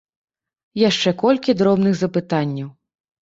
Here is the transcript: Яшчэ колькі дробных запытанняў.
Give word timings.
Яшчэ 0.83 1.09
колькі 1.25 1.55
дробных 1.61 1.93
запытанняў. 2.01 2.73